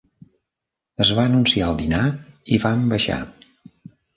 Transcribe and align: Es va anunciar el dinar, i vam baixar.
Es 1.05 1.11
va 1.19 1.25
anunciar 1.31 1.67
el 1.73 1.77
dinar, 1.83 2.01
i 2.57 2.61
vam 2.67 2.89
baixar. 2.95 3.21